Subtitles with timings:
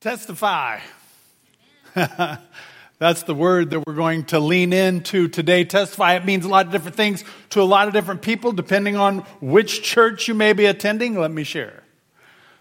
[0.00, 0.78] Testify.
[2.98, 5.64] That's the word that we're going to lean into today.
[5.64, 6.14] Testify.
[6.14, 9.18] It means a lot of different things to a lot of different people, depending on
[9.40, 11.18] which church you may be attending.
[11.18, 11.82] Let me share.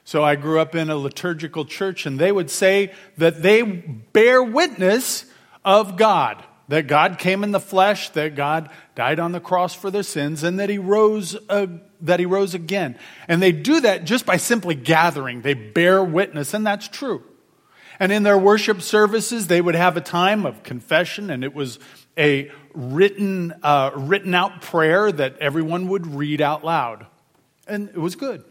[0.04, 4.42] So I grew up in a liturgical church, and they would say that they bear
[4.42, 5.26] witness
[5.64, 9.90] of God, that God came in the flesh, that God died on the cross for
[9.90, 11.38] their sins, and that He rose.
[11.50, 11.68] Uh,
[12.02, 12.98] that He rose again.
[13.28, 15.42] And they do that just by simply gathering.
[15.42, 17.24] They bear witness, and that's true.
[18.00, 21.80] And in their worship services, they would have a time of confession, and it was
[22.18, 27.08] a written, uh, written out prayer that everyone would read out loud.
[27.68, 28.44] And it was good.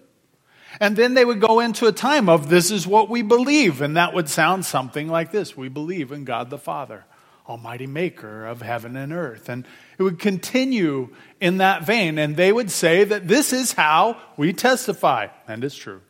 [0.81, 3.81] And then they would go into a time of this is what we believe.
[3.81, 7.05] And that would sound something like this We believe in God the Father,
[7.49, 9.49] Almighty Maker of heaven and earth.
[9.49, 9.67] And
[9.99, 12.19] it would continue in that vein.
[12.19, 15.29] And they would say that this is how we testify.
[15.47, 16.03] And it's true.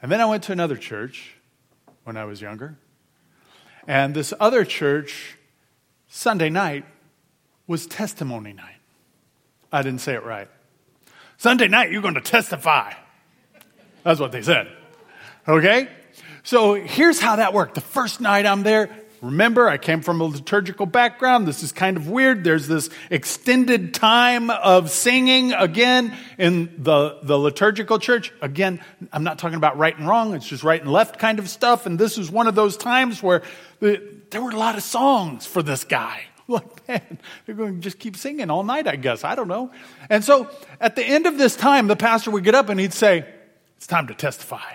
[0.00, 1.34] And then I went to another church
[2.04, 2.76] when I was younger.
[3.86, 5.36] And this other church,
[6.08, 6.84] Sunday night,
[7.66, 8.76] was testimony night.
[9.72, 10.48] I didn't say it right.
[11.36, 12.92] Sunday night, you're going to testify.
[14.02, 14.68] That's what they said.
[15.48, 15.88] Okay?
[16.42, 17.74] So here's how that worked.
[17.74, 18.90] The first night I'm there,
[19.24, 21.48] remember, I came from a liturgical background.
[21.48, 22.44] This is kind of weird.
[22.44, 28.32] There's this extended time of singing again in the, the liturgical church.
[28.40, 28.80] Again,
[29.12, 31.86] I'm not talking about right and wrong, it's just right and left kind of stuff.
[31.86, 33.42] And this is one of those times where
[33.80, 36.24] the, there were a lot of songs for this guy.
[36.46, 39.24] Like, man, they're going to just keep singing all night, I guess.
[39.24, 39.72] I don't know.
[40.10, 42.92] And so at the end of this time, the pastor would get up and he'd
[42.92, 43.24] say,
[43.78, 44.74] it's time to testify.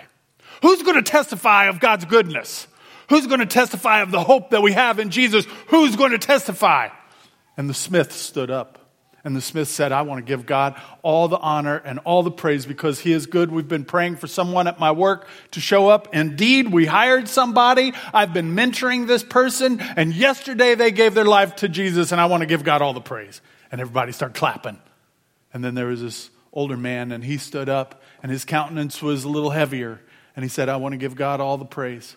[0.62, 2.66] Who's going to testify of God's goodness?
[3.10, 5.44] Who's going to testify of the hope that we have in Jesus?
[5.66, 6.88] Who's going to testify?
[7.56, 8.78] And the smith stood up.
[9.22, 12.30] And the smith said, I want to give God all the honor and all the
[12.30, 13.50] praise because he is good.
[13.50, 16.14] We've been praying for someone at my work to show up.
[16.14, 17.92] Indeed, we hired somebody.
[18.14, 19.80] I've been mentoring this person.
[19.80, 22.94] And yesterday they gave their life to Jesus, and I want to give God all
[22.94, 23.42] the praise.
[23.70, 24.78] And everybody started clapping.
[25.52, 29.24] And then there was this older man, and he stood up, and his countenance was
[29.24, 30.00] a little heavier.
[30.34, 32.16] And he said, I want to give God all the praise.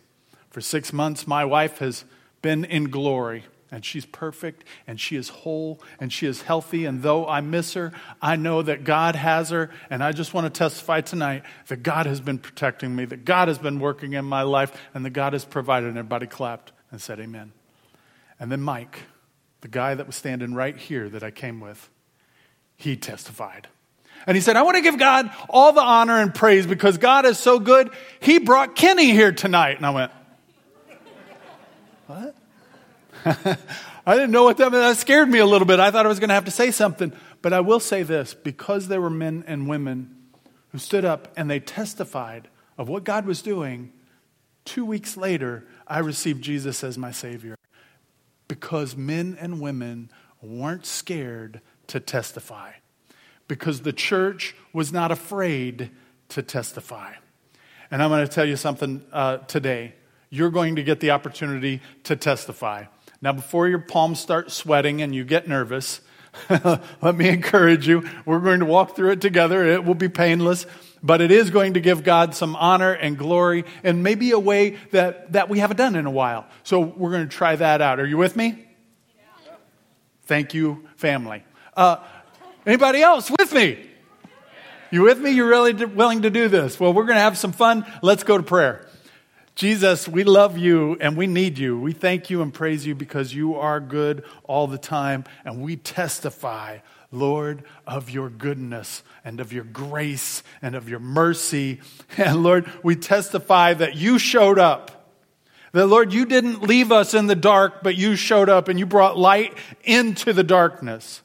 [0.53, 2.05] For six months, my wife has
[2.43, 6.85] been in glory, and she's perfect, and she is whole, and she is healthy.
[6.85, 7.91] And though I miss her,
[8.21, 9.71] I know that God has her.
[9.89, 13.47] And I just want to testify tonight that God has been protecting me, that God
[13.47, 15.89] has been working in my life, and that God has provided.
[15.89, 17.51] And everybody clapped and said, Amen.
[18.39, 18.99] And then Mike,
[19.61, 21.89] the guy that was standing right here that I came with,
[22.75, 23.69] he testified.
[24.27, 27.25] And he said, I want to give God all the honor and praise because God
[27.25, 27.89] is so good.
[28.19, 29.77] He brought Kenny here tonight.
[29.77, 30.11] And I went,
[32.07, 32.35] What?
[34.05, 34.83] I didn't know what that meant.
[34.83, 35.79] That scared me a little bit.
[35.79, 37.13] I thought I was going to have to say something.
[37.41, 40.15] But I will say this because there were men and women
[40.71, 42.47] who stood up and they testified
[42.77, 43.93] of what God was doing,
[44.65, 47.55] two weeks later, I received Jesus as my Savior.
[48.47, 50.09] Because men and women
[50.41, 52.71] weren't scared to testify
[53.47, 55.91] because the church was not afraid
[56.29, 57.13] to testify.
[57.91, 59.93] And I'm going to tell you something uh, today.
[60.33, 62.85] You're going to get the opportunity to testify.
[63.21, 66.01] Now, before your palms start sweating and you get nervous,
[66.49, 68.09] let me encourage you.
[68.25, 69.63] We're going to walk through it together.
[69.63, 70.65] It will be painless,
[71.03, 74.77] but it is going to give God some honor and glory and maybe a way
[74.89, 76.47] that, that we haven't done in a while.
[76.63, 77.99] So we're going to try that out.
[77.99, 78.65] Are you with me?
[80.23, 81.43] Thank you, family.
[81.77, 81.97] Uh,
[82.65, 83.77] Anybody else with me?
[84.89, 85.31] You with me?
[85.31, 86.79] You're really willing to do this?
[86.79, 87.85] Well, we're going to have some fun.
[88.01, 88.87] Let's go to prayer.
[89.55, 91.79] Jesus, we love you and we need you.
[91.79, 95.25] We thank you and praise you because you are good all the time.
[95.45, 96.79] And we testify,
[97.11, 101.81] Lord, of your goodness and of your grace and of your mercy.
[102.17, 105.11] And Lord, we testify that you showed up.
[105.71, 108.85] That, Lord, you didn't leave us in the dark, but you showed up and you
[108.85, 111.21] brought light into the darkness.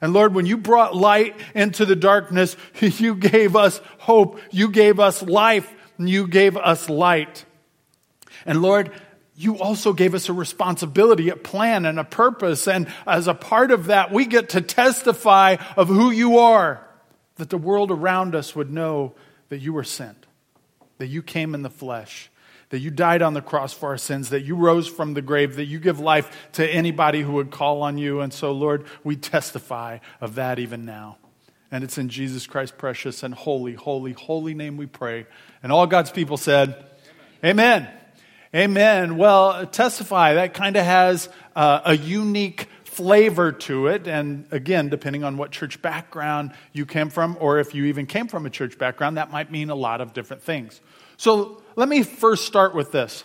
[0.00, 4.40] And Lord, when you brought light into the darkness, you gave us hope.
[4.50, 5.72] You gave us life.
[5.98, 7.44] You gave us light.
[8.46, 8.92] And Lord,
[9.36, 12.66] you also gave us a responsibility, a plan, and a purpose.
[12.66, 16.86] And as a part of that, we get to testify of who you are,
[17.36, 19.14] that the world around us would know
[19.50, 20.26] that you were sent,
[20.98, 22.30] that you came in the flesh,
[22.70, 25.56] that you died on the cross for our sins, that you rose from the grave,
[25.56, 28.20] that you give life to anybody who would call on you.
[28.20, 31.18] And so, Lord, we testify of that even now.
[31.70, 35.26] And it's in Jesus Christ's precious and holy, holy, holy name we pray.
[35.62, 36.86] And all God's people said,
[37.44, 37.82] Amen.
[37.82, 38.05] Amen.
[38.54, 39.16] Amen.
[39.16, 44.06] Well, testify, that kind of has uh, a unique flavor to it.
[44.06, 48.28] And again, depending on what church background you came from, or if you even came
[48.28, 50.80] from a church background, that might mean a lot of different things.
[51.16, 53.24] So let me first start with this.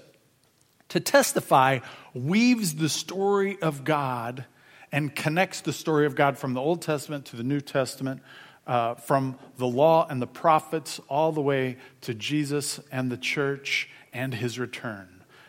[0.90, 1.80] To testify
[2.14, 4.46] weaves the story of God
[4.92, 8.22] and connects the story of God from the Old Testament to the New Testament,
[8.68, 13.90] uh, from the law and the prophets all the way to Jesus and the church
[14.14, 15.08] and his return.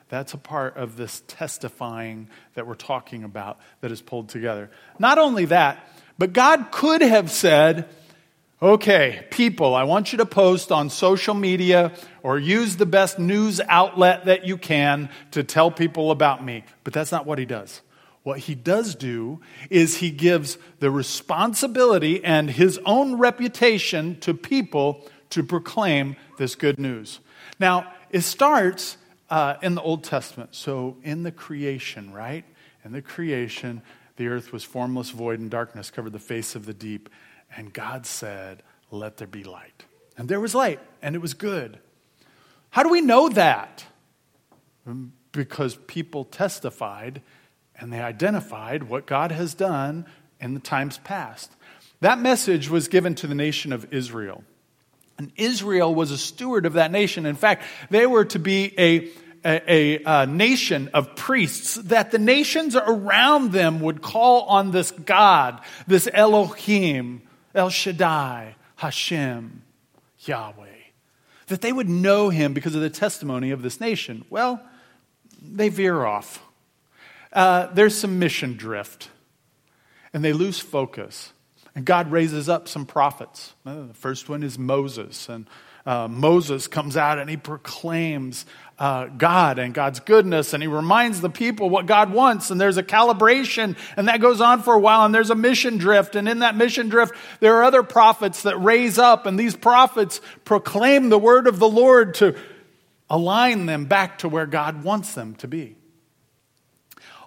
[0.09, 4.71] That's a part of this testifying that we're talking about that is pulled together.
[4.99, 5.89] Not only that,
[6.19, 7.89] but God could have said,
[8.61, 11.93] Okay, people, I want you to post on social media
[12.23, 16.63] or use the best news outlet that you can to tell people about me.
[16.85, 17.81] But that's not what he does.
[18.23, 25.09] What he does do is he gives the responsibility and his own reputation to people
[25.31, 27.19] to proclaim this good news.
[27.59, 28.97] Now, it starts
[29.29, 30.55] uh, in the Old Testament.
[30.55, 32.45] So, in the creation, right?
[32.85, 33.83] In the creation,
[34.17, 37.09] the earth was formless, void, and darkness covered the face of the deep.
[37.57, 39.85] And God said, Let there be light.
[40.17, 41.79] And there was light, and it was good.
[42.71, 43.85] How do we know that?
[45.33, 47.23] Because people testified
[47.83, 50.07] and they identified what God has done
[50.41, 51.51] in the times past.
[52.01, 54.45] That message was given to the nation of Israel.
[55.19, 57.27] And Israel was a steward of that nation.
[57.27, 59.11] In fact, they were to be a,
[59.45, 65.61] a, a, nation of priests that the nations around them would call on this God,
[65.89, 69.63] this Elohim, El Shaddai, Hashem,
[70.21, 70.67] Yahweh,
[71.49, 74.25] that they would know him because of the testimony of this nation.
[74.31, 74.63] Well,
[75.43, 76.41] they veer off.
[77.33, 79.09] Uh, there's some mission drift,
[80.13, 81.33] and they lose focus.
[81.75, 83.55] And God raises up some prophets.
[83.65, 85.29] Uh, the first one is Moses.
[85.29, 85.47] And
[85.87, 88.45] uh, Moses comes out and he proclaims
[88.79, 92.51] uh, God and God's goodness, and he reminds the people what God wants.
[92.51, 95.79] And there's a calibration, and that goes on for a while, and there's a mission
[95.79, 96.17] drift.
[96.17, 100.21] And in that mission drift, there are other prophets that raise up, and these prophets
[100.45, 102.37] proclaim the word of the Lord to
[103.09, 105.77] align them back to where God wants them to be.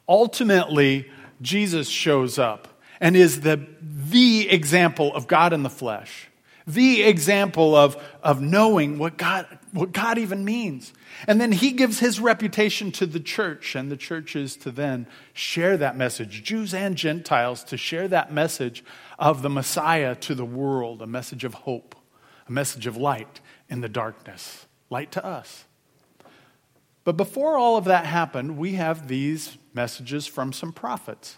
[0.07, 1.09] Ultimately,
[1.41, 2.67] Jesus shows up
[2.99, 6.29] and is the, the example of God in the flesh,
[6.67, 10.93] the example of, of knowing what God, what God even means.
[11.27, 15.07] And then he gives his reputation to the church, and the church is to then
[15.33, 18.83] share that message, Jews and Gentiles, to share that message
[19.19, 21.95] of the Messiah to the world, a message of hope,
[22.47, 25.65] a message of light in the darkness, light to us.
[27.05, 31.37] But before all of that happened, we have these messages from some prophets.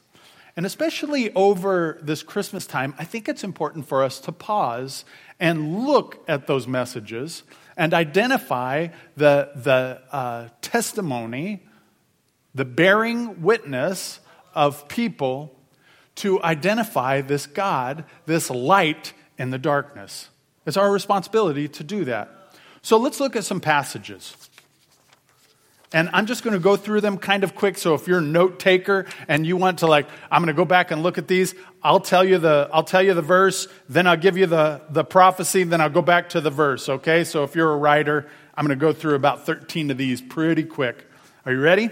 [0.55, 5.05] And especially over this Christmas time, I think it's important for us to pause
[5.39, 7.43] and look at those messages
[7.75, 11.61] and identify the, the uh, testimony,
[12.55, 14.19] the bearing witness
[14.55, 15.53] of people
[16.15, 20.29] to identify this God, this light in the darkness.
[20.65, 22.31] It's our responsibility to do that.
[22.81, 24.46] So let's look at some passages.
[25.93, 27.77] And I'm just going to go through them kind of quick.
[27.77, 30.65] So if you're a note taker and you want to like, I'm going to go
[30.65, 34.05] back and look at these, I'll tell you the, I'll tell you the verse, then
[34.05, 36.89] I'll give you the, the prophecy, then I'll go back to the verse.
[36.89, 37.23] Okay.
[37.23, 40.63] So if you're a writer, I'm going to go through about 13 of these pretty
[40.63, 41.05] quick.
[41.45, 41.89] Are you ready?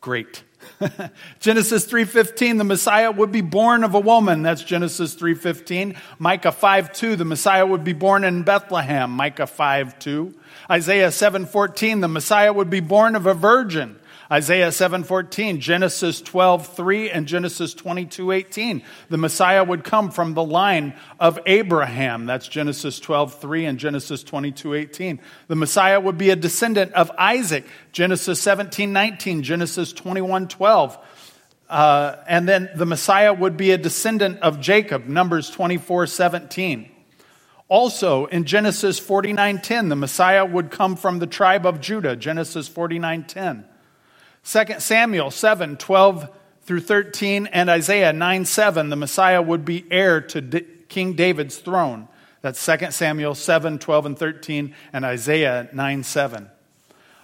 [0.00, 0.42] Great.
[1.40, 4.42] Genesis 3:15 the Messiah would be born of a woman.
[4.42, 9.10] That's Genesis 3:15 Micah 5:2 the Messiah would be born in Bethlehem.
[9.10, 10.34] Micah 5:2
[10.70, 13.98] Isaiah 7:14 the Messiah would be born of a virgin
[14.32, 18.82] Isaiah 7:14, Genesis 12:3 and Genesis 22:18.
[19.10, 22.24] The Messiah would come from the line of Abraham.
[22.24, 25.20] That's Genesis 12:3 and Genesis 22:18.
[25.48, 27.66] The Messiah would be a descendant of Isaac.
[27.92, 30.96] Genesis 17:19, Genesis 21:12.
[31.68, 36.88] Uh, and then the Messiah would be a descendant of Jacob, Numbers 24 17.
[37.68, 42.66] Also, in Genesis 49 10, the Messiah would come from the tribe of Judah, Genesis
[42.66, 43.64] 49 10.
[44.44, 46.28] 2 Samuel 7 12
[46.64, 51.58] through 13 and Isaiah 9 7, the Messiah would be heir to D- King David's
[51.58, 52.08] throne.
[52.40, 56.50] That's 2 Samuel 7 12 and 13 and Isaiah 9 7.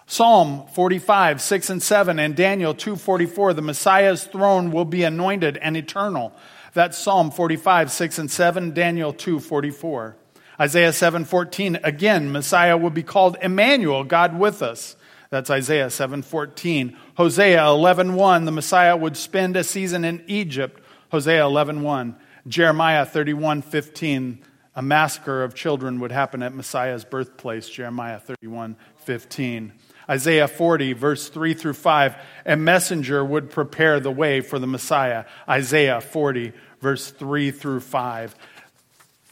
[0.06, 5.58] Psalm 45, 6 and 7, and Daniel 2 44, the Messiah's throne will be anointed
[5.58, 6.32] and eternal.
[6.72, 10.16] That's Psalm 45, 6 and 7, Daniel 2 44.
[10.60, 14.96] Isaiah 7 14, again, Messiah will be called Emmanuel, God with us.
[15.30, 16.96] That's Isaiah 7:14.
[17.16, 20.82] Hosea 11:1, the Messiah would spend a season in Egypt.
[21.10, 22.16] Hosea 11:1.
[22.46, 24.38] Jeremiah 31:15,
[24.74, 27.68] a massacre of children would happen at Messiah's birthplace.
[27.68, 29.72] Jeremiah 31:15.
[30.10, 32.16] Isaiah 40, verse 3 through 5,
[32.46, 35.24] a messenger would prepare the way for the Messiah.
[35.46, 38.34] Isaiah 40, verse 3 through 5.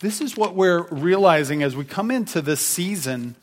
[0.00, 3.36] This is what we're realizing as we come into this season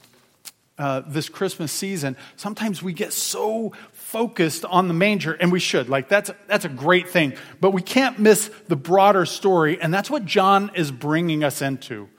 [0.78, 5.90] uh, this Christmas season, sometimes we get so focused on the manger, and we should.
[5.90, 7.34] Like, that's, that's a great thing.
[7.60, 12.10] But we can't miss the broader story, and that's what John is bringing us into.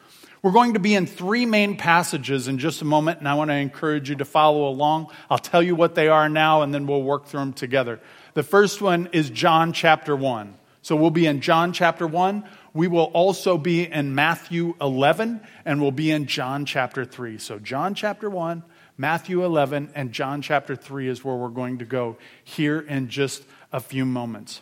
[0.44, 3.50] We're going to be in three main passages in just a moment, and I want
[3.50, 5.06] to encourage you to follow along.
[5.30, 7.98] I'll tell you what they are now, and then we'll work through them together.
[8.34, 10.54] The first one is John chapter 1.
[10.82, 12.44] So we'll be in John chapter 1.
[12.74, 17.38] We will also be in Matthew 11, and we'll be in John chapter 3.
[17.38, 18.64] So, John chapter 1,
[18.98, 23.44] Matthew 11, and John chapter 3 is where we're going to go here in just
[23.72, 24.60] a few moments.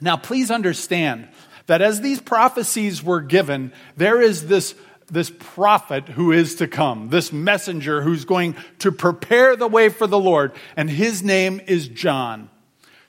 [0.00, 1.28] Now, please understand
[1.66, 4.74] that as these prophecies were given, there is this,
[5.08, 10.06] this prophet who is to come, this messenger who's going to prepare the way for
[10.06, 12.48] the Lord, and his name is John.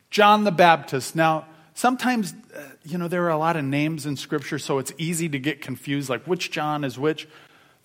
[0.10, 1.16] John the Baptist.
[1.16, 1.46] Now,
[1.78, 5.30] sometimes, uh, you know, there are a lot of names in Scripture, so it's easy
[5.30, 7.28] to get confused, like which John is which.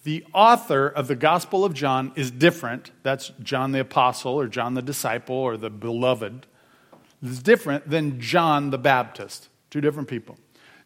[0.05, 2.91] The author of the Gospel of John is different.
[3.05, 6.47] That's John the Apostle or John the Disciple or the Beloved.
[7.23, 9.49] It's different than John the Baptist.
[9.71, 10.39] Two different people.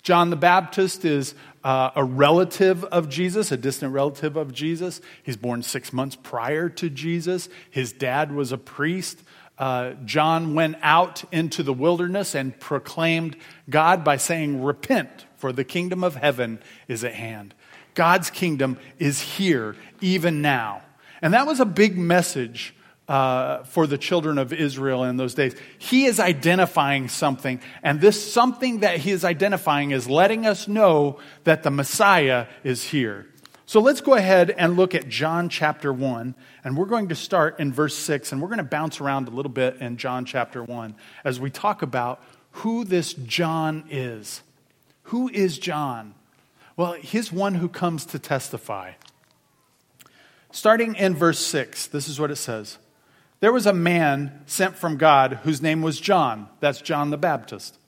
[0.02, 1.34] John the Baptist is
[1.64, 5.00] uh, a relative of Jesus, a distant relative of Jesus.
[5.22, 7.48] He's born six months prior to Jesus.
[7.70, 9.22] His dad was a priest
[9.58, 13.36] uh, John went out into the wilderness and proclaimed
[13.70, 16.58] God by saying, Repent, for the kingdom of heaven
[16.88, 17.54] is at hand.
[17.94, 20.82] God's kingdom is here, even now.
[21.22, 22.74] And that was a big message
[23.08, 25.54] uh, for the children of Israel in those days.
[25.78, 31.18] He is identifying something, and this something that he is identifying is letting us know
[31.44, 33.26] that the Messiah is here.
[33.68, 37.58] So let's go ahead and look at John chapter 1, and we're going to start
[37.58, 40.62] in verse 6, and we're going to bounce around a little bit in John chapter
[40.62, 40.94] 1
[41.24, 44.42] as we talk about who this John is.
[45.04, 46.14] Who is John?
[46.76, 48.92] Well, he's one who comes to testify.
[50.52, 52.78] Starting in verse 6, this is what it says
[53.40, 56.48] There was a man sent from God whose name was John.
[56.60, 57.78] That's John the Baptist.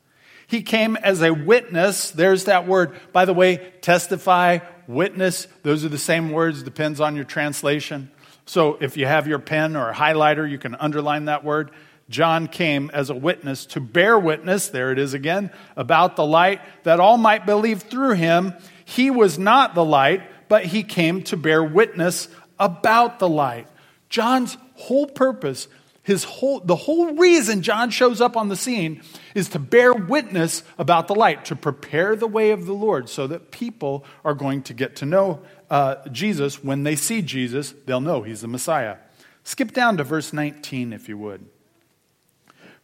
[0.49, 2.11] He came as a witness.
[2.11, 2.99] There's that word.
[3.13, 8.11] By the way, testify, witness, those are the same words, depends on your translation.
[8.47, 11.71] So if you have your pen or highlighter, you can underline that word.
[12.09, 16.63] John came as a witness to bear witness, there it is again, about the light,
[16.85, 18.55] that all might believe through him.
[18.87, 22.29] He was not the light, but he came to bear witness
[22.59, 23.69] about the light.
[24.09, 25.69] John's whole purpose
[26.09, 29.03] his whole, the whole reason John shows up on the scene
[29.35, 33.27] is to bear witness about the light, to prepare the way of the Lord so
[33.27, 36.65] that people are going to get to know uh, Jesus.
[36.65, 38.97] When they see Jesus, they'll know he's the Messiah.
[39.45, 41.45] Skip down to verse 19, if you would.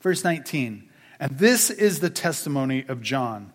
[0.02, 0.87] Verse 19.
[1.19, 3.54] And this is the testimony of John.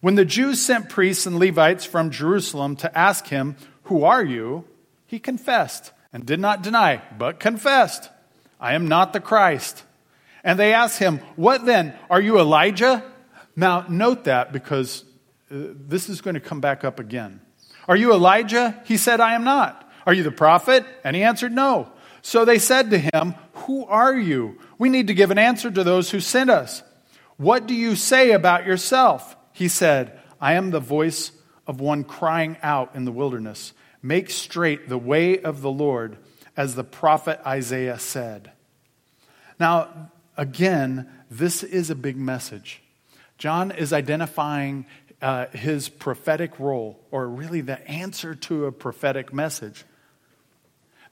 [0.00, 4.64] When the Jews sent priests and Levites from Jerusalem to ask him, Who are you?
[5.08, 8.10] he confessed and did not deny, but confessed.
[8.60, 9.84] I am not the Christ.
[10.44, 11.94] And they asked him, What then?
[12.10, 13.04] Are you Elijah?
[13.56, 15.04] Now, note that because
[15.50, 17.40] uh, this is going to come back up again.
[17.86, 18.80] Are you Elijah?
[18.84, 19.90] He said, I am not.
[20.06, 20.84] Are you the prophet?
[21.04, 21.90] And he answered, No.
[22.22, 24.58] So they said to him, Who are you?
[24.78, 26.82] We need to give an answer to those who sent us.
[27.36, 29.36] What do you say about yourself?
[29.52, 31.32] He said, I am the voice
[31.66, 33.72] of one crying out in the wilderness.
[34.02, 36.16] Make straight the way of the Lord
[36.58, 38.50] as the prophet Isaiah said.
[39.60, 42.82] Now, again, this is a big message.
[43.38, 44.84] John is identifying
[45.22, 49.84] uh, his prophetic role, or really the answer to a prophetic message.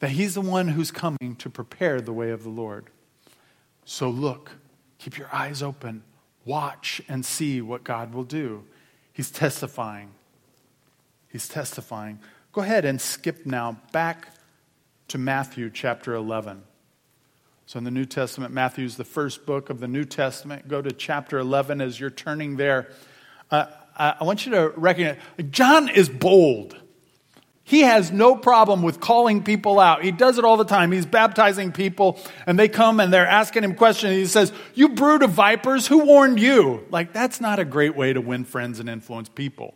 [0.00, 2.86] That he's the one who's coming to prepare the way of the Lord.
[3.84, 4.50] So look,
[4.98, 6.02] keep your eyes open,
[6.44, 8.64] watch and see what God will do.
[9.12, 10.10] He's testifying.
[11.28, 12.18] He's testifying.
[12.50, 14.28] Go ahead and skip now back
[15.08, 16.62] to Matthew chapter 11.
[17.66, 20.68] So, in the New Testament, Matthew is the first book of the New Testament.
[20.68, 22.88] Go to chapter 11 as you're turning there.
[23.50, 25.16] Uh, I want you to recognize
[25.50, 26.76] John is bold.
[27.64, 30.04] He has no problem with calling people out.
[30.04, 30.92] He does it all the time.
[30.92, 34.12] He's baptizing people, and they come and they're asking him questions.
[34.12, 36.86] He says, You brood of vipers, who warned you?
[36.90, 39.74] Like, that's not a great way to win friends and influence people.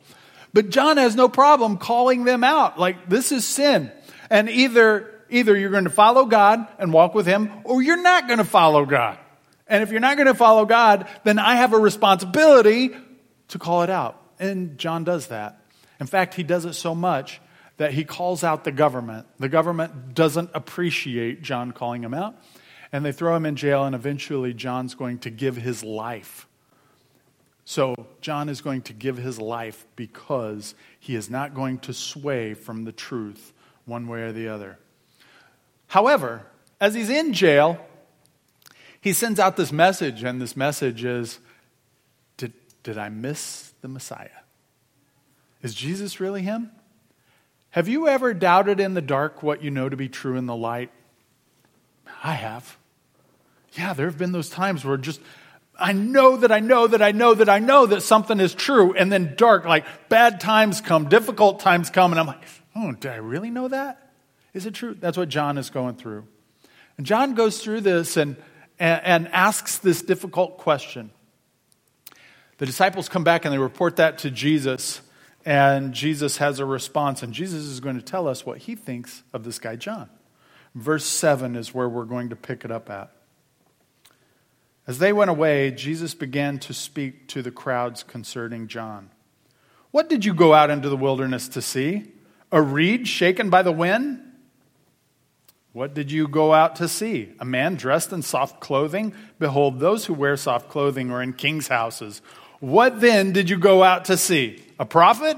[0.52, 2.78] But John has no problem calling them out.
[2.78, 3.90] Like, this is sin.
[4.28, 8.26] And either either you're going to follow God and walk with Him, or you're not
[8.26, 9.18] going to follow God.
[9.66, 12.90] And if you're not going to follow God, then I have a responsibility
[13.48, 14.20] to call it out.
[14.38, 15.60] And John does that.
[16.00, 17.40] In fact, he does it so much
[17.76, 19.26] that he calls out the government.
[19.38, 22.36] The government doesn't appreciate John calling him out,
[22.92, 26.46] and they throw him in jail, and eventually John's going to give his life.
[27.64, 32.54] So, John is going to give his life because he is not going to sway
[32.54, 33.52] from the truth
[33.84, 34.78] one way or the other.
[35.90, 36.46] However,
[36.80, 37.84] as he's in jail,
[39.00, 41.40] he sends out this message, and this message is
[42.36, 42.52] Did,
[42.84, 44.28] did I miss the Messiah?
[45.62, 46.70] Is Jesus really him?
[47.70, 50.54] Have you ever doubted in the dark what you know to be true in the
[50.54, 50.92] light?
[52.22, 52.76] I have.
[53.72, 55.20] Yeah, there have been those times where just
[55.76, 58.94] I know that I know that I know that I know that something is true,
[58.94, 62.44] and then dark, like bad times come, difficult times come, and I'm like,
[62.76, 64.09] oh, did I really know that?
[64.52, 64.94] Is it true?
[64.98, 66.26] That's what John is going through.
[66.96, 68.36] And John goes through this and,
[68.78, 71.10] and, and asks this difficult question.
[72.58, 75.00] The disciples come back and they report that to Jesus,
[75.46, 79.22] and Jesus has a response, and Jesus is going to tell us what he thinks
[79.32, 80.10] of this guy, John.
[80.74, 83.10] Verse 7 is where we're going to pick it up at.
[84.86, 89.10] As they went away, Jesus began to speak to the crowds concerning John.
[89.90, 92.12] What did you go out into the wilderness to see?
[92.52, 94.20] A reed shaken by the wind?
[95.72, 97.32] What did you go out to see?
[97.38, 99.14] A man dressed in soft clothing?
[99.38, 102.22] Behold, those who wear soft clothing are in king's houses.
[102.58, 104.62] What then did you go out to see?
[104.78, 105.36] A prophet?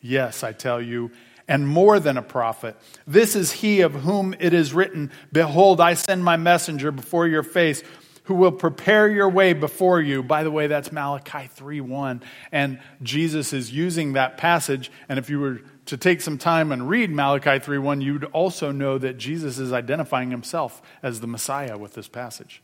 [0.00, 1.10] Yes, I tell you,
[1.48, 2.76] and more than a prophet.
[3.06, 7.42] This is he of whom it is written, Behold, I send my messenger before your
[7.42, 7.82] face
[8.24, 10.22] who will prepare your way before you.
[10.22, 12.22] By the way, that's Malachi 3:1.
[12.50, 14.90] And Jesus is using that passage.
[15.08, 18.98] And if you were to take some time and read Malachi 3:1, you'd also know
[18.98, 22.62] that Jesus is identifying himself as the Messiah with this passage.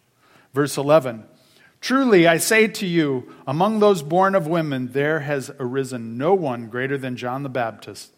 [0.53, 1.25] Verse 11.
[1.81, 6.69] Truly, I say to you, among those born of women, there has arisen no one
[6.69, 8.13] greater than John the Baptist.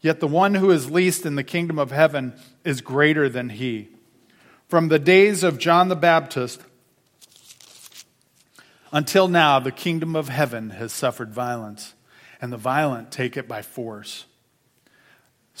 [0.00, 2.32] Yet the one who is least in the kingdom of heaven
[2.64, 3.88] is greater than he.
[4.68, 6.62] From the days of John the Baptist,
[8.92, 11.94] until now, the kingdom of heaven has suffered violence,
[12.40, 14.24] and the violent take it by force.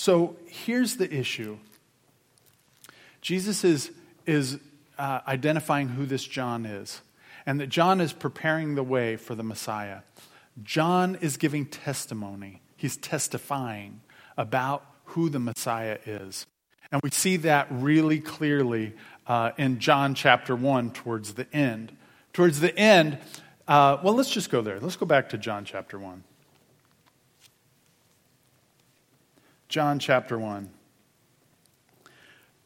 [0.00, 1.58] So here's the issue
[3.20, 3.90] Jesus is,
[4.24, 4.58] is
[4.96, 7.02] uh, identifying who this John is,
[7.44, 9.98] and that John is preparing the way for the Messiah.
[10.62, 14.00] John is giving testimony, he's testifying
[14.38, 16.46] about who the Messiah is.
[16.90, 18.94] And we see that really clearly
[19.26, 21.94] uh, in John chapter 1 towards the end.
[22.32, 23.18] Towards the end,
[23.68, 24.80] uh, well, let's just go there.
[24.80, 26.24] Let's go back to John chapter 1.
[29.70, 30.68] John chapter 1.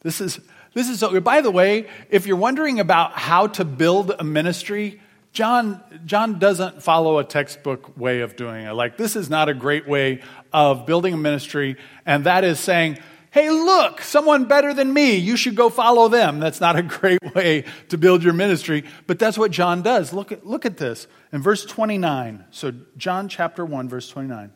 [0.01, 0.41] This is,
[0.73, 5.83] this is, by the way, if you're wondering about how to build a ministry, John,
[6.07, 8.73] John doesn't follow a textbook way of doing it.
[8.73, 12.99] Like, this is not a great way of building a ministry, and that is saying,
[13.33, 15.17] hey, look, someone better than me.
[15.17, 16.41] You should go follow them.
[16.41, 20.15] That's not a great way to build your ministry, but that's what John does.
[20.15, 21.07] Look at, look at this.
[21.33, 24.53] In verse 29, so John chapter 1, verse 29.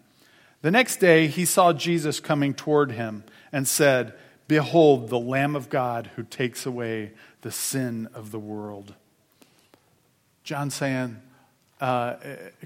[0.60, 4.14] The next day he saw Jesus coming toward him and said,
[4.48, 8.94] Behold, the Lamb of God who takes away the sin of the world.
[10.42, 11.20] John saying,
[11.80, 12.14] uh,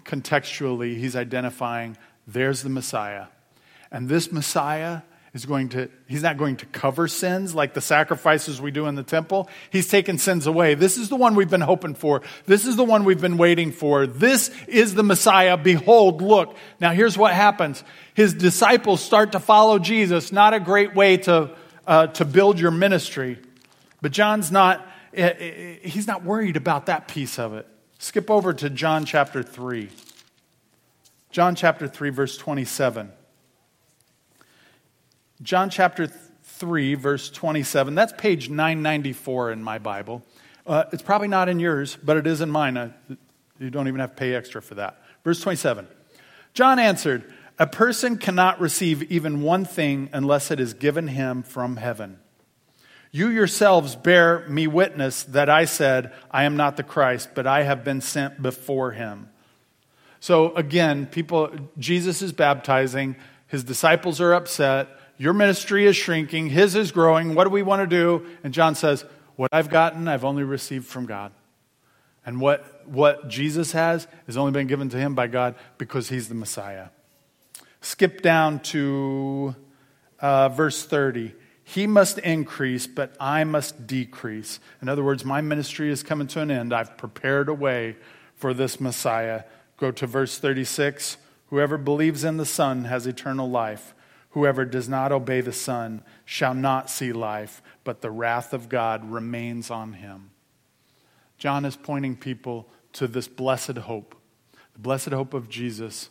[0.05, 3.27] contextually, he's identifying there's the Messiah.
[3.91, 5.03] And this Messiah
[5.35, 8.97] is going to, he's not going to cover sins like the sacrifices we do in
[8.97, 9.49] the temple.
[9.71, 10.75] He's taken sins away.
[10.75, 12.21] This is the one we've been hoping for.
[12.45, 14.07] This is the one we've been waiting for.
[14.07, 15.57] This is the Messiah.
[15.57, 16.55] Behold, look.
[16.81, 17.83] Now here's what happens.
[18.13, 20.33] His disciples start to follow Jesus.
[20.33, 23.39] Not a great way to, uh, to build your ministry.
[24.03, 27.67] But John's not, eh, eh, he's not worried about that piece of it.
[27.99, 29.89] Skip over to John chapter 3.
[31.31, 33.13] John chapter 3, verse 27.
[35.43, 37.97] John chapter 3, verse 27.
[37.97, 40.23] That's page 994 in my Bible.
[40.65, 42.95] Uh, it's probably not in yours, but it is in mine.
[43.59, 45.03] You don't even have to pay extra for that.
[45.25, 45.89] Verse 27.
[46.55, 47.25] John answered,
[47.59, 52.21] A person cannot receive even one thing unless it is given him from heaven.
[53.11, 57.65] You yourselves bear me witness that I said, I am not the Christ, but I
[57.65, 59.29] have been sent before him.
[60.21, 63.17] So again, people, Jesus is baptizing,
[63.49, 64.89] his disciples are upset.
[65.23, 67.37] Your ministry is shrinking, his is growing.
[67.37, 68.27] What do we want to do?
[68.43, 69.05] And John says,
[69.37, 71.31] What I've gotten, I've only received from God.
[72.27, 76.27] And what, what Jesus has has only been given to him by God because he's
[76.29, 76.89] the Messiah.
[77.81, 79.55] Skip down to
[80.19, 81.35] uh, verse 30.
[81.63, 84.59] He must increase, but I must decrease.
[84.81, 86.73] In other words, my ministry is coming to an end.
[86.73, 87.95] I've prepared a way
[88.35, 89.45] for this Messiah.
[89.77, 91.17] Go to verse 36.
[91.47, 93.95] Whoever believes in the Son has eternal life.
[94.33, 99.11] Whoever does not obey the Son shall not see life, but the wrath of God
[99.11, 100.31] remains on him.
[101.39, 104.15] John is pointing people to this blessed hope,
[104.75, 106.11] the blessed hope of Jesus,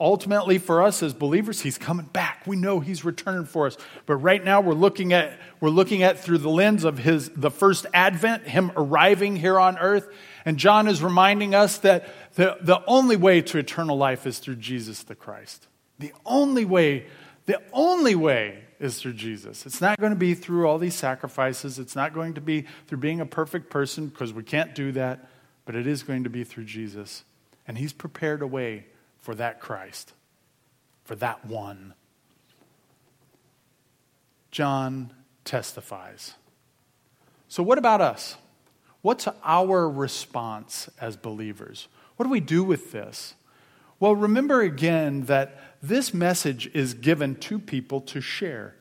[0.00, 2.42] Ultimately, for us as believers, he's coming back.
[2.46, 3.76] We know he's returning for us.
[4.06, 7.50] But right now, we're looking at, we're looking at through the lens of his, the
[7.50, 10.08] first advent, him arriving here on earth.
[10.44, 14.56] And John is reminding us that the, the only way to eternal life is through
[14.56, 15.68] Jesus the Christ.
[16.00, 17.06] The only way,
[17.46, 19.66] the only way is through Jesus.
[19.66, 21.78] It's not going to be through all these sacrifices.
[21.78, 25.28] It's not going to be through being a perfect person because we can't do that.
[25.64, 27.24] But it is going to be through Jesus.
[27.66, 28.86] And he's prepared a way
[29.20, 30.12] for that Christ,
[31.04, 31.94] for that one.
[34.50, 35.12] John
[35.44, 36.34] testifies.
[37.48, 38.36] So, what about us?
[39.00, 41.88] What's our response as believers?
[42.16, 43.34] What do we do with this?
[44.00, 48.74] Well, remember again that this message is given to people to share.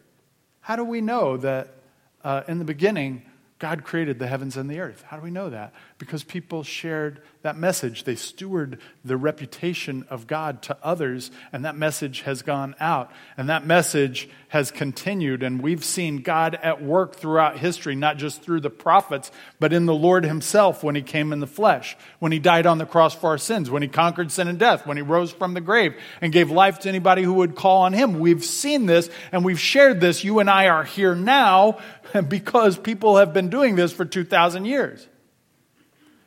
[0.62, 1.76] How do we know that
[2.24, 3.24] uh, in the beginning
[3.64, 5.06] God created the heavens and the earth.
[5.08, 5.74] How do we know that?
[5.98, 8.06] Because people shared that message.
[8.06, 13.12] They steward the reputation of God to others, and that message has gone out.
[13.36, 15.44] And that message has continued.
[15.44, 19.30] And we've seen God at work throughout history, not just through the prophets,
[19.60, 22.78] but in the Lord Himself when He came in the flesh, when He died on
[22.78, 25.54] the cross for our sins, when He conquered sin and death, when He rose from
[25.54, 28.20] the grave and gave life to anybody who would call on Him.
[28.20, 30.24] We've seen this and we've shared this.
[30.24, 31.80] You and I are here now
[32.30, 35.08] because people have been doing this for 2,000 years.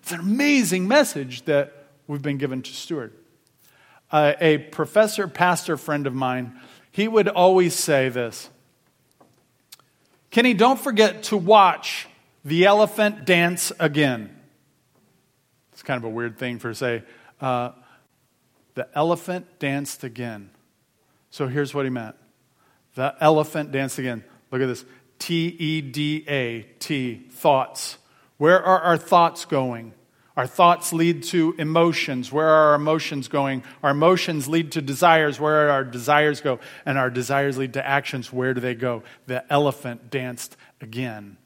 [0.07, 1.73] It's an amazing message that
[2.07, 3.12] we've been given to steward.
[4.12, 6.61] Uh, a professor, pastor friend of mine,
[6.92, 8.49] he would always say this
[10.31, 12.07] Kenny, don't forget to watch
[12.45, 14.31] the elephant dance again.
[15.73, 17.03] It's kind of a weird thing for say.
[17.40, 17.73] Uh,
[18.75, 20.51] the elephant danced again.
[21.33, 22.14] So here's what he meant.
[22.95, 24.23] The elephant danced again.
[24.53, 24.85] Look at this.
[25.19, 27.99] T E D A, T, thoughts.
[28.38, 29.92] Where are our thoughts going?
[30.37, 32.31] Our thoughts lead to emotions.
[32.31, 33.62] Where are our emotions going?
[33.83, 35.40] Our emotions lead to desires.
[35.40, 36.61] Where are our desires go?
[36.85, 38.31] And our desires lead to actions.
[38.31, 39.03] Where do they go?
[39.27, 41.38] The elephant danced again.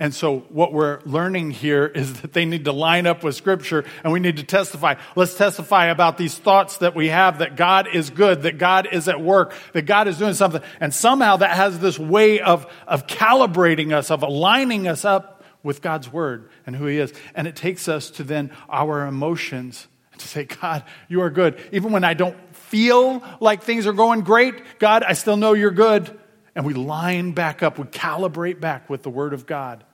[0.00, 3.84] And so, what we're learning here is that they need to line up with Scripture
[4.04, 4.94] and we need to testify.
[5.16, 9.08] Let's testify about these thoughts that we have that God is good, that God is
[9.08, 10.62] at work, that God is doing something.
[10.78, 15.37] And somehow that has this way of, of calibrating us, of aligning us up
[15.68, 17.12] with God's Word and who He is.
[17.34, 21.60] And it takes us to then our emotions to say, God, you are good.
[21.72, 25.70] Even when I don't feel like things are going great, God, I still know you're
[25.70, 26.18] good.
[26.54, 29.84] And we line back up, we calibrate back with the Word of God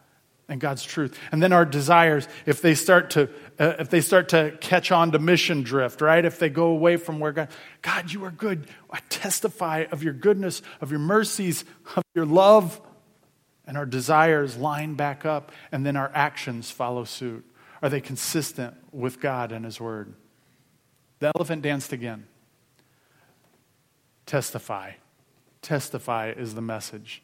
[0.48, 1.18] and God's truth.
[1.32, 5.10] And then our desires, if they start to, uh, if they start to catch on
[5.10, 6.24] to mission drift, right?
[6.24, 7.48] If they go away from where God,
[7.82, 8.68] God, you are good.
[8.92, 11.64] I testify of your goodness, of your mercies,
[11.96, 12.80] of your love.
[13.66, 17.44] And our desires line back up, and then our actions follow suit.
[17.82, 20.14] Are they consistent with God and His Word?
[21.18, 22.26] The elephant danced again.
[24.26, 24.92] Testify.
[25.62, 27.22] Testify is the message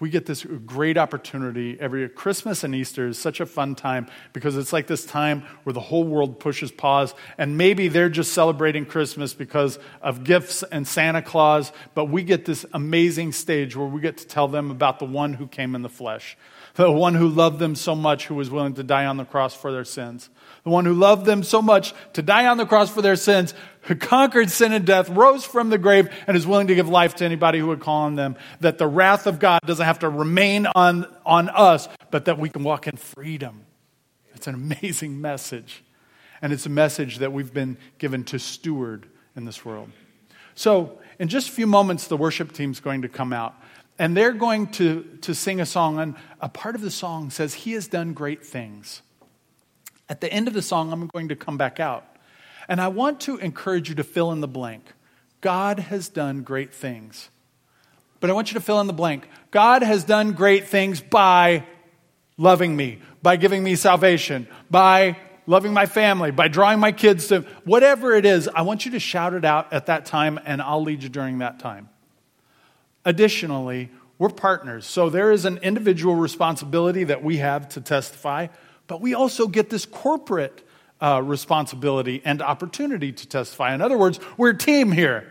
[0.00, 4.56] we get this great opportunity every Christmas and Easter is such a fun time because
[4.56, 8.86] it's like this time where the whole world pushes pause and maybe they're just celebrating
[8.86, 14.00] Christmas because of gifts and Santa Claus, but we get this amazing stage where we
[14.00, 16.36] get to tell them about the one who came in the flesh,
[16.74, 19.54] the one who loved them so much who was willing to die on the cross
[19.54, 20.30] for their sins
[20.64, 23.54] the one who loved them so much to die on the cross for their sins,
[23.82, 27.14] who conquered sin and death, rose from the grave, and is willing to give life
[27.16, 28.36] to anybody who would call on them.
[28.60, 32.50] That the wrath of God doesn't have to remain on, on us, but that we
[32.50, 33.64] can walk in freedom.
[34.34, 35.82] It's an amazing message.
[36.42, 39.06] And it's a message that we've been given to steward
[39.36, 39.90] in this world.
[40.54, 43.54] So, in just a few moments, the worship team's going to come out.
[44.00, 46.00] And they're going to, to sing a song.
[46.00, 49.02] And a part of the song says, He has done great things.
[50.08, 52.06] At the end of the song, I'm going to come back out.
[52.66, 54.94] And I want to encourage you to fill in the blank.
[55.42, 57.28] God has done great things.
[58.20, 59.28] But I want you to fill in the blank.
[59.50, 61.64] God has done great things by
[62.38, 67.42] loving me, by giving me salvation, by loving my family, by drawing my kids to
[67.64, 68.48] whatever it is.
[68.48, 71.40] I want you to shout it out at that time, and I'll lead you during
[71.40, 71.90] that time.
[73.04, 74.86] Additionally, we're partners.
[74.86, 78.48] So there is an individual responsibility that we have to testify
[78.90, 80.66] but we also get this corporate
[81.00, 83.72] uh, responsibility and opportunity to testify.
[83.72, 85.30] In other words, we're a team here.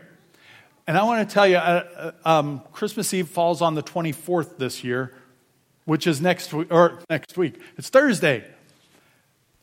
[0.86, 4.56] And I want to tell you, uh, uh, um, Christmas Eve falls on the 24th
[4.56, 5.14] this year,
[5.84, 7.60] which is next week, or next week.
[7.76, 8.46] It's Thursday.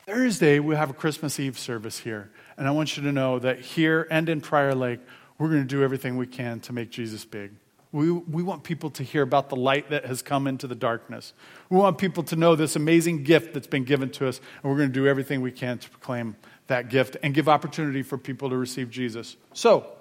[0.06, 2.30] Thursday, we have a Christmas Eve service here.
[2.56, 5.00] And I want you to know that here and in Prior Lake,
[5.40, 7.54] we're going to do everything we can to make Jesus big.
[7.98, 11.34] We, we want people to hear about the light that has come into the darkness.
[11.72, 14.78] We want people to know this amazing gift that's been given to us, and we're
[14.78, 16.36] going to do everything we can to proclaim
[16.68, 19.36] that gift and give opportunity for people to receive Jesus.
[19.54, 19.92] So,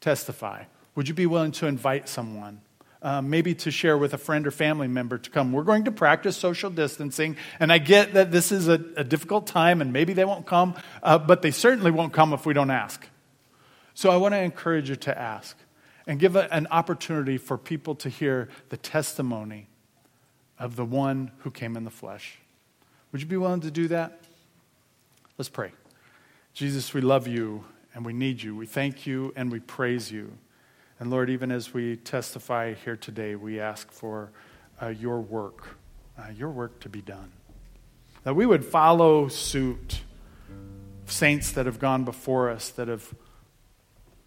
[0.00, 0.66] testify?
[0.94, 2.60] Would you be willing to invite someone?
[3.02, 5.52] Uh, maybe to share with a friend or family member to come.
[5.52, 9.48] We're going to practice social distancing, and I get that this is a, a difficult
[9.48, 12.70] time, and maybe they won't come, uh, but they certainly won't come if we don't
[12.70, 13.08] ask.
[13.92, 15.56] So I want to encourage you to ask
[16.06, 19.68] and give an opportunity for people to hear the testimony
[20.58, 22.38] of the one who came in the flesh.
[23.12, 24.20] Would you be willing to do that?
[25.38, 25.72] Let's pray.
[26.52, 27.64] Jesus, we love you
[27.94, 28.54] and we need you.
[28.54, 30.36] We thank you and we praise you.
[31.00, 34.30] And Lord, even as we testify here today, we ask for
[34.80, 35.76] uh, your work,
[36.18, 37.32] uh, your work to be done.
[38.22, 40.00] That we would follow suit.
[41.06, 43.14] Saints that have gone before us, that have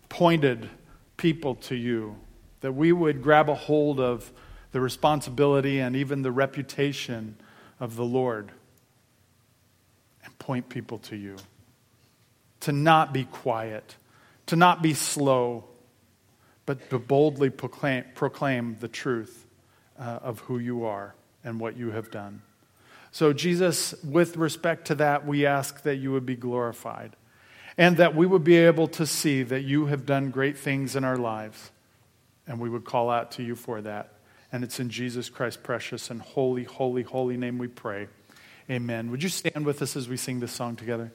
[0.10, 0.70] pointed
[1.18, 2.16] people to you,
[2.62, 4.32] that we would grab a hold of
[4.72, 7.36] the responsibility and even the reputation
[7.80, 8.52] of the Lord
[10.24, 11.36] and point people to you.
[12.62, 13.96] To not be quiet,
[14.48, 15.66] to not be slow,
[16.66, 19.46] but to boldly proclaim, proclaim the truth
[20.00, 22.42] uh, of who you are and what you have done.
[23.12, 27.16] So, Jesus, with respect to that, we ask that you would be glorified
[27.78, 31.04] and that we would be able to see that you have done great things in
[31.04, 31.72] our lives.
[32.48, 34.14] And we would call out to you for that.
[34.52, 38.08] And it's in Jesus Christ's precious and holy, holy, holy name we pray.
[38.70, 39.12] Amen.
[39.12, 41.12] Would you stand with us as we sing this song together?